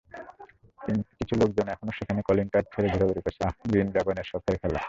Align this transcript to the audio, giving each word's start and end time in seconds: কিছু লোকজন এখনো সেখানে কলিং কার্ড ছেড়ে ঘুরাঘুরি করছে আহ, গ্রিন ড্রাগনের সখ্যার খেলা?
কিছু 1.17 1.33
লোকজন 1.35 1.67
এখনো 1.69 1.91
সেখানে 1.91 2.21
কলিং 2.27 2.47
কার্ড 2.47 2.65
ছেড়ে 2.73 2.87
ঘুরাঘুরি 2.93 3.21
করছে 3.23 3.41
আহ, 3.43 3.55
গ্রিন 3.65 3.87
ড্রাগনের 3.93 4.27
সখ্যার 4.27 4.55
খেলা? 4.61 4.79